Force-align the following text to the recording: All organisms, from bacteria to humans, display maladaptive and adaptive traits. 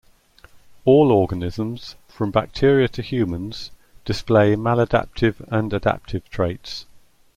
All 0.83 1.11
organisms, 1.11 1.95
from 2.07 2.31
bacteria 2.31 2.87
to 2.87 3.03
humans, 3.03 3.69
display 4.03 4.55
maladaptive 4.55 5.45
and 5.49 5.71
adaptive 5.71 6.27
traits. 6.31 6.87